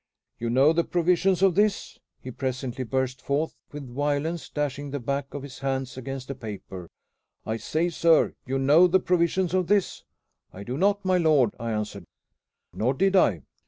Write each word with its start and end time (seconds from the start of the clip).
"You 0.39 0.49
know 0.49 0.73
the 0.73 0.83
provisions 0.83 1.43
of 1.43 1.53
this?" 1.53 1.99
he 2.19 2.31
presently 2.31 2.83
burst 2.83 3.21
forth 3.21 3.55
with 3.71 3.87
violence, 3.93 4.49
dashing 4.49 4.89
the 4.89 4.99
back 4.99 5.31
of 5.31 5.43
his 5.43 5.59
hand 5.59 5.93
against 5.95 6.27
the 6.27 6.33
paper. 6.33 6.89
"I 7.45 7.57
say, 7.57 7.89
sir, 7.89 8.33
you 8.47 8.57
know 8.57 8.87
the 8.87 8.99
provisions 8.99 9.53
of 9.53 9.67
this?" 9.67 10.03
"I 10.51 10.63
do 10.63 10.75
not, 10.75 11.05
my 11.05 11.19
lord," 11.19 11.53
I 11.59 11.69
answered. 11.71 12.05
Nor 12.73 12.95
did 12.95 13.15
I. 13.15 13.43